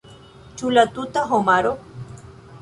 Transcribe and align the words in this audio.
Ĉu 0.61 0.71
la 0.77 0.85
tuta 0.95 1.23
homaro? 1.33 1.75